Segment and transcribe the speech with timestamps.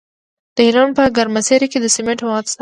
[0.55, 2.59] د هلمند په ګرمسیر کې د سمنټو مواد شته.